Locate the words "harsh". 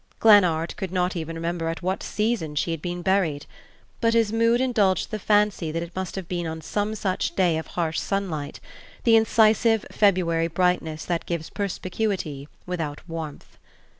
7.77-7.99